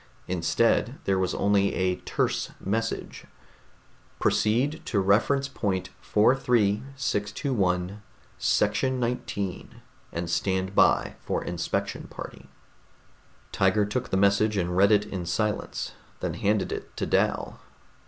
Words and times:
Instead, 0.27 0.97
there 1.03 1.19
was 1.19 1.35
only 1.35 1.75
a 1.75 1.97
terse 1.97 2.49
message: 2.59 3.27
PROCEED 4.19 4.83
TO 4.83 4.99
REFERENCE 4.99 5.47
POINT 5.49 5.91
43621 6.01 8.01
SECTION 8.39 8.99
XIX 8.99 9.65
AND 10.11 10.27
STAND 10.27 10.73
BY 10.73 11.15
FOR 11.19 11.43
INSPECTION 11.45 12.07
PARTY 12.07 12.49
Tiger 13.51 13.85
took 13.85 14.09
the 14.09 14.17
message 14.17 14.57
and 14.57 14.75
read 14.75 14.91
it 14.91 15.05
in 15.05 15.23
silence, 15.27 15.91
then 16.19 16.33
handed 16.33 16.71
it 16.71 16.97
to 16.97 17.05
Dal. 17.05 17.59